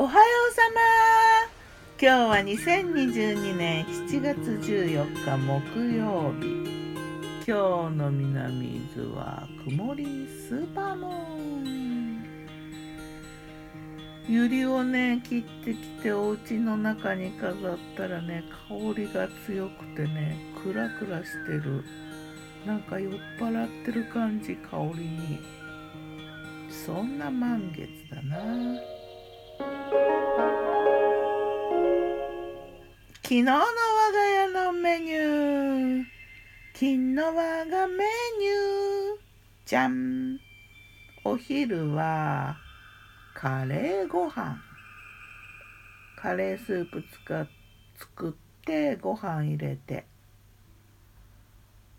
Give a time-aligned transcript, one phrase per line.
[0.00, 0.80] おはようさま
[2.00, 6.46] 今日は2022年7月14日木曜日。
[7.44, 12.24] 今日の南伊豆は曇りスーパームーン。
[14.28, 21.82] ユリをね切ってきてお家の中に飾ったらね香りが強くてねクラクラしてる。
[22.64, 25.40] なんか酔っ払ってる感じ香りに。
[26.70, 28.38] そんな満月だな。
[29.58, 29.66] 昨
[33.34, 33.64] 日の我
[34.12, 36.04] が家のメニュー。
[36.74, 38.04] 昨日我がメ
[38.38, 39.18] ニュー。
[39.66, 40.38] じゃん
[41.24, 42.56] お昼は
[43.34, 44.62] カレーご飯。
[46.16, 47.48] カレースープ使っ
[47.98, 48.32] 作っ
[48.64, 50.06] てご飯入れて。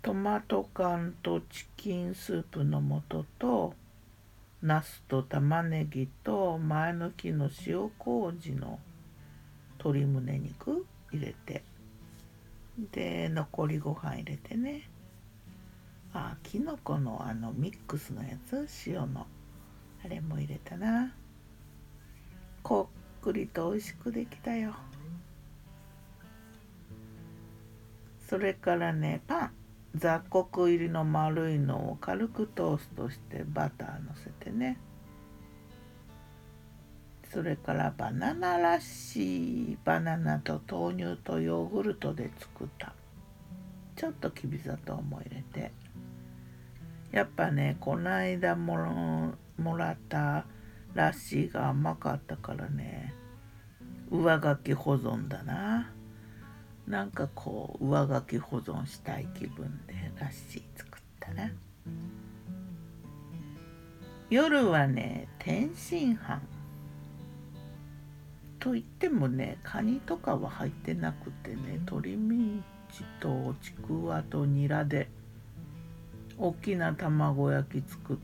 [0.00, 2.80] トマト缶とチキンスープの
[3.10, 3.74] 素と
[4.60, 8.80] ナスと玉ねぎと前の日の塩麹の
[9.78, 11.62] 鶏胸肉入れて。
[12.92, 14.88] で残りご飯入れてね。
[16.12, 19.26] あきのこのあのミックスのやつ塩の。
[20.04, 21.12] あれも入れたな。
[22.62, 22.88] こ
[23.20, 24.74] っくりと美味しくできたよ。
[28.28, 29.57] それからねパン。
[29.94, 34.78] 雑穀入りの丸いのを軽くトーストしてバターのせてね。
[37.32, 42.94] それからバナナラッシーバナナと豆乳とヨーグルトで作った。
[43.96, 45.72] ちょっときび砂糖も入れて。
[47.10, 50.44] やっぱねこの間ももらった
[50.94, 53.14] ラッシーが甘かったからね。
[54.10, 55.92] 上書き保存だな。
[56.88, 61.50] なんかこう上書き保存したい気分でラッシー作ったな。
[64.30, 66.40] 夜はね天津飯。
[68.58, 75.08] といってもねカニとかは入ってなくてね鶏ミンチとちくわとニラで
[76.38, 78.16] 大きな卵焼き作っ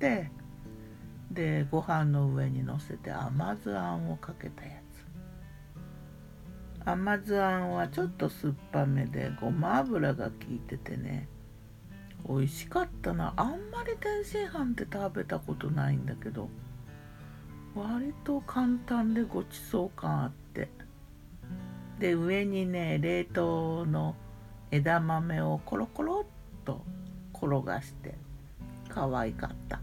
[0.00, 0.30] て
[1.30, 4.79] でご飯の上にのせて甘酢あんをかけたやつ。
[6.84, 11.28] 甘酢あんはちょっと酸っぱめでごま油が効いててね
[12.28, 13.32] 美味しかったな。
[13.36, 16.48] あんまり天津飯って食べたことないんだけど
[17.74, 20.68] 割と簡単でごちそう感あって。
[21.98, 24.16] で上にね冷凍の
[24.70, 26.82] 枝豆をコロコロっと
[27.34, 28.14] 転がして
[28.88, 29.79] 可愛かった。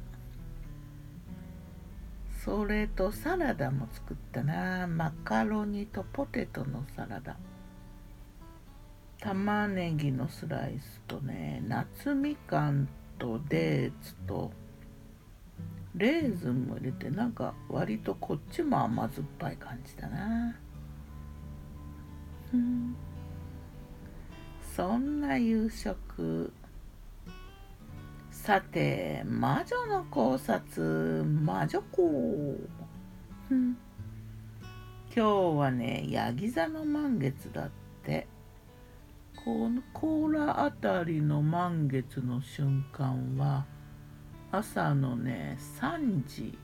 [2.47, 4.87] それとサラダも作ったな。
[4.87, 7.35] マカロニとポテトのサラダ。
[9.19, 12.87] 玉ねぎのスライスとね夏みかん
[13.19, 14.51] とデーツと
[15.95, 20.55] レーズンも入れてなんか割とこっちも甘酸っぱい感じだな。
[22.53, 22.95] うん。
[24.73, 26.53] そんな夕食。
[28.47, 32.01] さて魔女の考察魔女子、
[33.51, 33.77] うん、
[35.13, 35.21] 今日
[35.59, 37.69] はねヤギ座の満月だっ
[38.05, 38.25] て。
[39.43, 43.65] この甲羅あたりの満月の瞬間は
[44.53, 46.57] 朝のね3時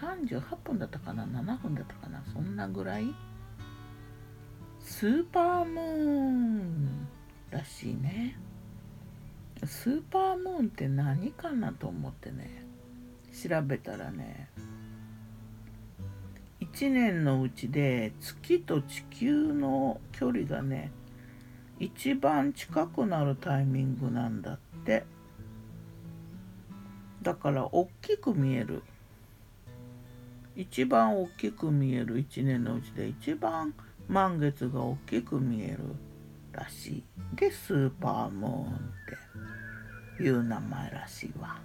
[0.00, 3.12] 38分だったかな7分だったかなそんなぐらい？
[4.78, 5.84] スーパームー
[6.30, 7.08] ン
[7.50, 8.38] らしいね
[9.64, 12.64] スーパームーンって何かなと思ってね。
[13.32, 14.48] 調べたらね。
[16.60, 20.90] 1年のうちで月と地球の距離がね
[21.78, 25.04] 一番近くなるタイミングなんだって。
[27.22, 28.82] だから大きく見える。
[30.56, 33.72] 一番大きく見える1年のうちで一番
[34.08, 35.78] 満月が大きく見える。
[36.52, 37.04] らしい。
[37.34, 38.68] でスーパームーンっ
[40.18, 41.60] ていう名前らしいわ。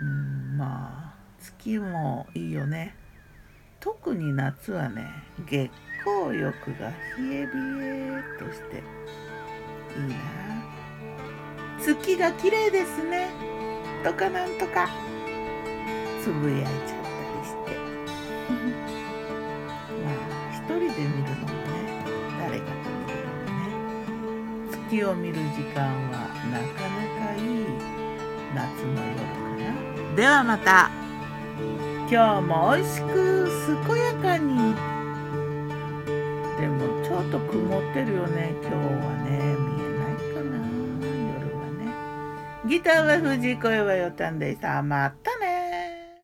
[0.00, 2.94] うんまあ月もいいよね。
[3.80, 5.06] 特に夏はね
[5.46, 5.70] 月
[6.04, 6.94] 光浴が冷
[7.30, 10.14] え冷えとしていいな。
[11.80, 13.30] 月が綺麗ですね。
[14.04, 14.88] とかなんとか。
[16.22, 16.97] つぶやいちゃっ
[24.88, 27.44] 月を見る時間はなかなかいい
[28.54, 29.36] 夏の夜か
[30.10, 30.16] な。
[30.16, 30.90] ではまた。
[32.10, 33.46] 今日も美味しく
[33.86, 34.74] 健やかに。
[36.58, 38.54] でもちょっと曇ってるよね。
[38.62, 38.80] 今日は
[39.24, 40.56] ね見えないかな。
[41.36, 41.84] 夜はね。
[42.66, 45.37] ギターは藤井声はよたんでさまたね